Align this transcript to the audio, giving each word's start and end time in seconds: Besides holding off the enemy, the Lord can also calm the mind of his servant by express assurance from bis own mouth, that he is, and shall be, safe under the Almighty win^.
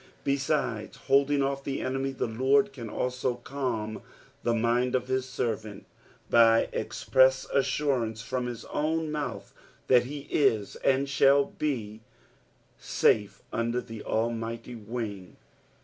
Besides 0.23 0.97
holding 0.97 1.43
off 1.43 1.63
the 1.63 1.79
enemy, 1.79 2.09
the 2.11 2.25
Lord 2.25 2.73
can 2.73 2.89
also 2.89 3.35
calm 3.35 4.01
the 4.41 4.55
mind 4.55 4.95
of 4.95 5.07
his 5.09 5.27
servant 5.29 5.85
by 6.27 6.69
express 6.73 7.45
assurance 7.53 8.19
from 8.23 8.45
bis 8.47 8.65
own 8.73 9.11
mouth, 9.11 9.53
that 9.85 10.05
he 10.05 10.21
is, 10.31 10.75
and 10.77 11.07
shall 11.07 11.45
be, 11.45 12.01
safe 12.79 13.43
under 13.53 13.79
the 13.79 14.01
Almighty 14.01 14.75
win^. 14.75 15.33